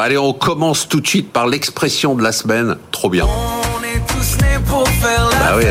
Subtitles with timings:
[0.00, 2.76] Allez, on commence tout de suite par l'expression de la semaine.
[2.92, 3.26] Trop bien.
[3.26, 5.64] On est tous nés pour faire la bah oui,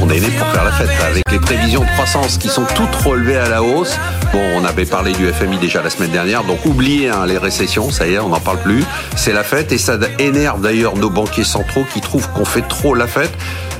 [0.00, 0.88] on est né pour faire la fête.
[1.10, 3.94] Avec les prévisions de croissance qui sont toutes relevées à la hausse.
[4.32, 7.90] Bon, on avait parlé du FMI déjà la semaine dernière, donc oubliez hein, les récessions,
[7.90, 8.84] ça y est, on n'en parle plus.
[9.16, 12.94] C'est la fête et ça énerve d'ailleurs nos banquiers centraux qui trouvent qu'on fait trop
[12.94, 13.32] la fête.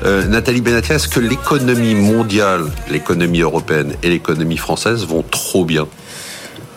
[0.04, 5.86] Euh, Nathalie Benatia, est-ce que l'économie mondiale, l'économie européenne et l'économie française vont trop bien?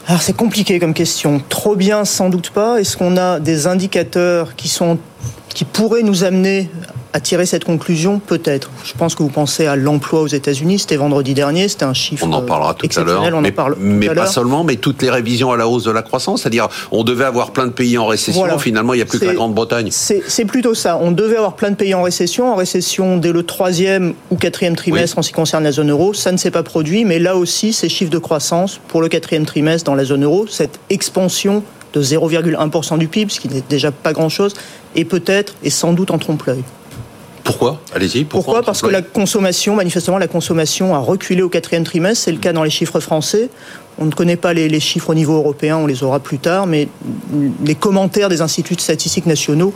[0.08, 1.42] Alors c'est compliqué comme question.
[1.48, 2.80] Trop bien, sans doute pas.
[2.80, 4.98] Est-ce qu'on a des indicateurs qui sont
[5.50, 6.70] qui pourraient nous amener
[7.14, 8.70] à tirer cette conclusion Peut-être.
[8.84, 10.80] Je pense que vous pensez à l'emploi aux États-Unis.
[10.80, 11.68] C'était vendredi dernier.
[11.68, 12.26] C'était un chiffre.
[12.28, 13.24] On en parlera tout à l'heure.
[13.34, 15.92] On mais, en parle mais pas seulement, mais toutes les révisions à la hausse de
[15.92, 16.42] la croissance.
[16.42, 18.58] C'est-à-dire, on devait avoir plein de pays en récession.
[18.58, 19.90] Finalement, il n'y a plus que la Grande-Bretagne.
[19.92, 20.98] C'est plutôt ça.
[21.02, 22.52] On devait avoir plein de pays en récession.
[22.52, 26.14] En récession dès le troisième ou quatrième trimestre en ce qui concerne la zone euro.
[26.14, 27.06] Ça ne s'est pas produit.
[27.06, 30.48] Mais là aussi, ces chiffres de croissance pour le quatrième trimestre dans la zone euro,
[30.48, 34.54] cette expansion de 0,1% du PIB, ce qui n'est déjà pas grand-chose,
[34.96, 36.64] et peut-être et sans doute en trompe-l'œil.
[37.52, 38.24] Pourquoi Allez-y.
[38.24, 42.24] Pourquoi, Parce que la consommation, manifestement, la consommation a reculé au quatrième trimestre.
[42.26, 43.50] C'est le cas dans les chiffres français.
[44.00, 46.88] On ne connaît pas les, chiffres au niveau européen, on les aura plus tard, mais
[47.64, 49.74] les commentaires des instituts de statistiques nationaux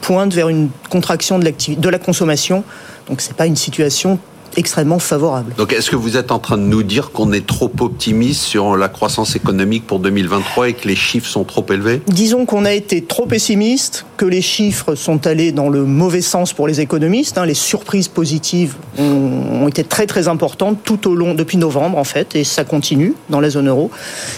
[0.00, 2.64] pointent vers une contraction de, de la consommation.
[3.08, 4.18] Donc ce n'est pas une situation
[4.56, 5.54] extrêmement favorable.
[5.56, 8.76] Donc est-ce que vous êtes en train de nous dire qu'on est trop optimiste sur
[8.76, 12.02] la croissance économique pour 2023 et que les chiffres sont trop élevés?
[12.06, 16.52] Disons qu'on a été trop pessimiste, que les chiffres sont allés dans le mauvais sens
[16.52, 17.38] pour les économistes.
[17.38, 17.46] Hein.
[17.46, 22.36] Les surprises positives ont, été très très importantes tout au long, depuis novembre en fait,
[22.36, 23.90] et ça continue dans la zone euro.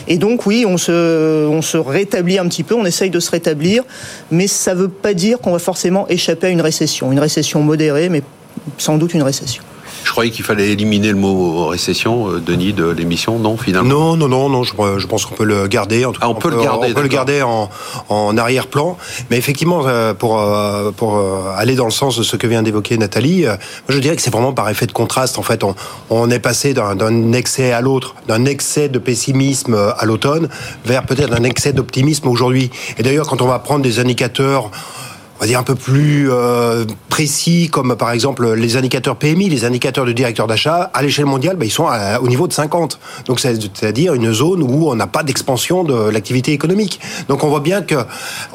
[0.07, 3.31] Et donc oui, on se, on se rétablit un petit peu, on essaye de se
[3.31, 3.83] rétablir,
[4.31, 7.11] mais ça ne veut pas dire qu'on va forcément échapper à une récession.
[7.11, 8.23] Une récession modérée, mais
[8.79, 9.63] sans doute une récession.
[10.05, 13.89] Je croyais qu'il fallait éliminer le mot récession, euh, Denis, de l'émission, non, finalement?
[13.89, 16.05] Non, non, non, non je, pense qu'on peut le garder.
[16.05, 16.89] En tout ah, on, peut, le garder.
[16.91, 18.99] On peut le garder en, arrière-plan.
[19.31, 21.19] Mais effectivement, euh, pour, euh, pour
[21.57, 23.47] aller dans le sens de ce que vient d'évoquer Nathalie,
[23.89, 25.39] je dirais que c'est vraiment par effet de contraste.
[25.39, 25.65] En fait,
[26.11, 30.49] on, est passé d'un excès à l'autre, d'un excès de pessimisme à l'automne,
[30.85, 32.71] vers peut-être un excès d'optimisme aujourd'hui.
[32.99, 34.71] Et d'ailleurs, quand on va prendre des indicateurs on
[35.45, 40.07] va dire un peu plus euh, précis, comme par exemple les indicateurs PMI, les indicateurs
[40.07, 41.87] de directeur d'achat, à l'échelle mondiale, ben, ils sont
[42.23, 42.99] au niveau de 50.
[43.27, 46.99] Donc c'est-à-dire une zone où on n'a pas d'expansion de l'activité économique.
[47.29, 47.97] Donc on voit bien que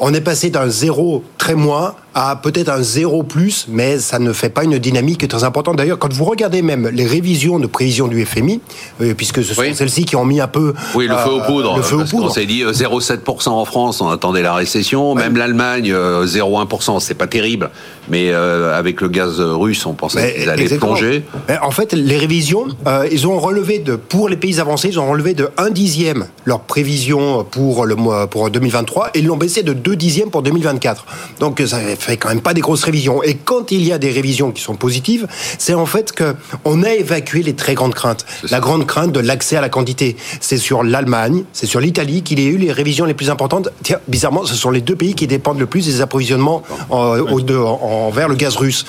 [0.00, 4.32] on est passé d'un zéro très moins à peut-être un zéro plus, mais ça ne
[4.32, 5.76] fait pas une dynamique très importante.
[5.76, 8.60] D'ailleurs, quand vous regardez même les révisions de prévision du FMI,
[9.00, 11.76] euh, puisque ce sont celles-ci qui ont mis un peu oui le feu aux poudres,
[11.76, 12.26] le feu aux poudres.
[12.26, 15.14] On s'est dit 0,7% euh, en France, on attendait la récession.
[15.14, 17.70] Même l'Allemagne 0,1%, c'est pas terrible,
[18.08, 21.24] mais euh, avec le gaz russe, on pensait qu'ils allaient plonger.
[21.62, 22.66] en fait, les révisions,
[23.10, 26.60] ils ont relevé de pour les pays avancés, ils ont relevé de 1 dixième leur
[26.60, 31.04] prévision pour le mois pour 2023 et ils l'ont baissé de 2 dixièmes pour 2024.
[31.38, 33.22] Donc ça fait quand même pas des grosses révisions.
[33.22, 35.26] Et quand il y a des révisions qui sont positives,
[35.58, 36.34] c'est en fait que
[36.64, 38.24] on a évacué les très grandes craintes.
[38.50, 42.40] La grande crainte de l'accès à la quantité, c'est sur l'Allemagne, c'est sur l'Italie qu'il
[42.40, 43.68] y a eu les révisions les plus importantes.
[43.82, 48.28] Tiens, bizarrement, ce sont les deux pays qui dépendent le plus des approvisionnements en, vers
[48.28, 48.84] le gaz russe.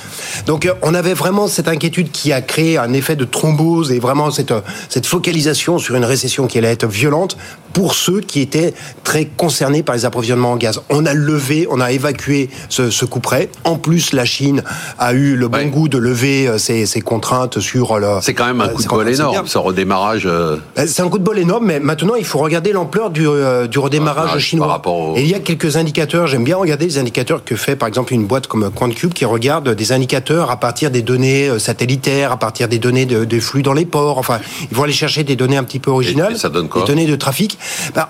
[0.46, 4.00] Donc euh, on avait vraiment cette inquiétude qui a créé un effet de thrombose et
[4.00, 4.54] vraiment cette,
[4.90, 7.38] cette focalisation sur une récession qui allait être violente
[7.74, 8.74] pour ceux qui étaient
[9.04, 10.82] très concernés par les approvisionnements en gaz.
[10.90, 13.50] On a levé, on a évacué ce, ce coup près.
[13.64, 14.64] En plus, la Chine
[14.98, 18.20] a eu le bon goût de lever euh, ses, ses contraintes sur le.
[18.22, 20.24] C'est quand même un euh, coup de bol énorme, ce redémarrage.
[20.26, 20.58] Euh.
[20.76, 23.28] C'est un coup de bol énorme, mais maintenant il faut regarder l'ampleur du,
[23.70, 24.82] du redémarrage chinois.
[25.16, 26.28] Et il y a quelques indicateurs.
[26.28, 29.70] J'aime bien regarder les indicateurs que fait par exemple une boîte comme QuantCube qui regarde
[29.70, 33.86] des indicateurs à partir des données satellitaires, à partir des données de, flux dans les
[33.86, 34.18] ports.
[34.18, 36.88] Enfin, ils vont aller chercher des données un petit peu originales, ça donne quoi des
[36.88, 37.58] données de trafic.
[37.96, 38.08] Ben,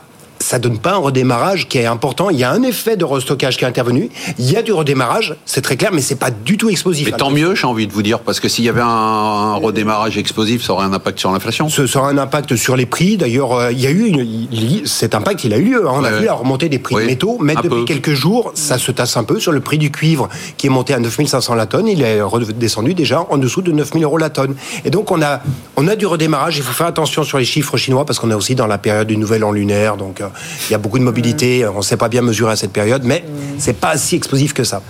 [0.51, 2.29] ça donne pas un redémarrage qui est important.
[2.29, 4.09] Il y a un effet de restockage qui est intervenu.
[4.37, 7.09] Il y a du redémarrage, c'est très clair, mais c'est pas du tout explosif.
[7.09, 10.17] Mais tant mieux, j'ai envie de vous dire, parce que s'il y avait un redémarrage
[10.17, 11.69] explosif, ça aurait un impact sur l'inflation.
[11.69, 13.15] Ce sera un impact sur les prix.
[13.15, 15.87] D'ailleurs, euh, il y a eu une, cet impact, il a eu lieu.
[15.87, 15.93] Hein.
[15.95, 18.91] On a vu la remontée des prix de métaux, mais depuis quelques jours, ça se
[18.91, 20.27] tasse un peu sur le prix du cuivre
[20.57, 21.87] qui est monté à 9500 la tonne.
[21.87, 24.55] Il est redescendu déjà en dessous de 9000 euros la tonne.
[24.83, 25.39] Et donc on a,
[25.77, 26.57] on a du redémarrage.
[26.57, 29.07] Il faut faire attention sur les chiffres chinois parce qu'on est aussi dans la période
[29.07, 29.95] du nouvel an lunaire.
[29.95, 30.27] Donc euh,
[30.69, 31.65] il y a beaucoup de mobilité.
[31.67, 33.23] On ne sait pas bien mesurer à cette période, mais
[33.57, 34.81] c'est pas si explosif que ça.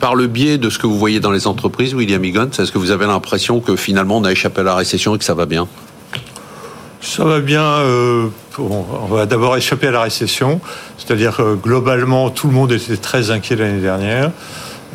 [0.00, 2.78] Par le biais de ce que vous voyez dans les entreprises, William Egan, est-ce que
[2.78, 5.46] vous avez l'impression que finalement on a échappé à la récession et que ça va
[5.46, 5.68] bien?
[7.00, 7.62] Ça va bien.
[7.62, 8.28] Euh,
[8.58, 10.60] on va d'abord échapper à la récession,
[10.98, 14.30] c'est-à-dire que globalement, tout le monde était très inquiet l'année dernière.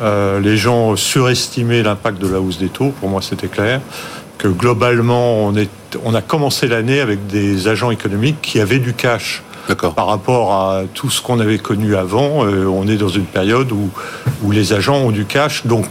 [0.02, 2.92] Euh, les gens surestimaient l'impact de la hausse des taux.
[3.00, 3.80] Pour moi, c'était clair
[4.38, 5.70] que globalement, on, est,
[6.04, 9.42] on a commencé l'année avec des agents économiques qui avaient du cash
[9.74, 12.44] par rapport à tout ce qu'on avait connu avant.
[12.44, 13.90] on est dans une période où,
[14.42, 15.86] où les agents ont du cash, donc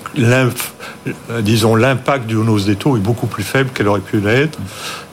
[1.41, 4.57] disons l'impact d'une hausse des taux est beaucoup plus faible qu'elle aurait pu l'être.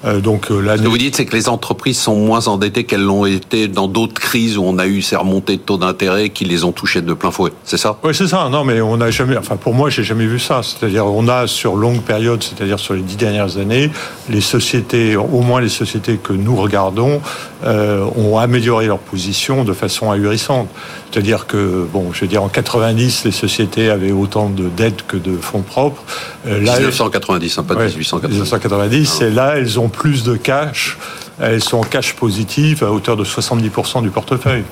[0.05, 3.03] Euh, donc euh, Ce que vous dites, c'est que les entreprises sont moins endettées qu'elles
[3.03, 6.45] l'ont été dans d'autres crises où on a eu ces remontées de taux d'intérêt qui
[6.45, 7.53] les ont touchées de plein fouet.
[7.65, 7.99] C'est ça?
[8.05, 8.49] Oui, c'est ça.
[8.51, 9.37] Non, mais on n'a jamais.
[9.37, 10.61] Enfin, pour moi, j'ai jamais vu ça.
[10.63, 13.91] C'est-à-dire, on a sur longue période, c'est-à-dire sur les dix dernières années,
[14.29, 17.21] les sociétés, au moins les sociétés que nous regardons,
[17.65, 20.69] euh, ont amélioré leur position de façon ahurissante.
[21.11, 25.17] C'est-à-dire que, bon, je veux dire, en 90, les sociétés avaient autant de dettes que
[25.17, 26.03] de fonds propres.
[26.45, 28.33] là, 1990, hein, pas 1890.
[28.35, 30.99] 1990, et là, elles ont plus de cash.
[31.39, 34.65] Elles sont cash positif à hauteur de 70% du portefeuille.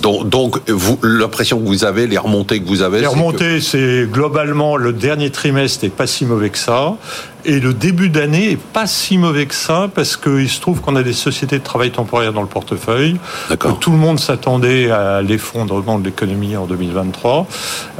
[0.00, 0.60] Donc, donc
[1.02, 5.30] l'impression que vous avez, les remontées que vous avez Les remontées, c'est globalement le dernier
[5.30, 6.94] trimestre n'est pas si mauvais que ça.
[7.44, 10.96] Et le début d'année est pas si mauvais que ça parce qu'il se trouve qu'on
[10.96, 13.16] a des sociétés de travail temporaire dans le portefeuille.
[13.48, 17.46] Que tout le monde s'attendait à l'effondrement de l'économie en 2023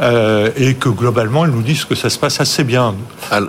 [0.00, 2.94] euh, et que globalement, ils nous disent que ça se passe assez bien.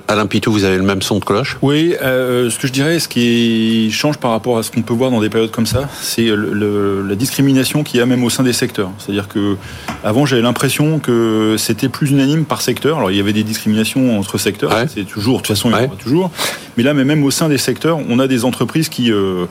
[0.07, 1.57] Alain Pitou, vous avez le même son de cloche?
[1.61, 4.93] Oui, euh, ce que je dirais, ce qui change par rapport à ce qu'on peut
[4.93, 8.43] voir dans des périodes comme ça, c'est la discrimination qu'il y a même au sein
[8.43, 8.91] des secteurs.
[8.99, 9.57] C'est-à-dire que
[10.03, 12.97] avant, j'avais l'impression que c'était plus unanime par secteur.
[12.97, 14.71] Alors, il y avait des discriminations entre secteurs.
[14.87, 16.31] C'est toujours, de toute façon, toujours.
[16.77, 19.45] Mais là, mais même au sein des secteurs, on a des entreprises qui, euh,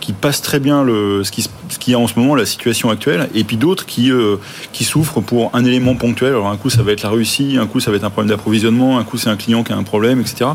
[0.00, 2.90] qui passent très bien le, ce, qui, ce qui est en ce moment la situation
[2.90, 4.36] actuelle, et puis d'autres qui, euh,
[4.72, 6.30] qui souffrent pour un élément ponctuel.
[6.30, 8.30] Alors un coup ça va être la Russie, un coup ça va être un problème
[8.30, 10.50] d'approvisionnement, un coup c'est un client qui a un problème, etc.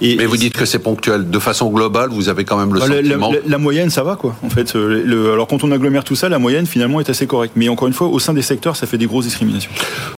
[0.00, 1.28] Et, Mais vous dites que c'est ponctuel.
[1.30, 3.32] De façon globale, vous avez quand même le bah, sentiment...
[3.46, 4.34] La, moyenne, ça va quoi.
[4.42, 7.26] En fait, euh, le, alors quand on agglomère tout ça, la moyenne finalement est assez
[7.26, 7.54] correcte.
[7.56, 9.70] Mais encore une fois, au sein des secteurs, ça fait des grosses discriminations.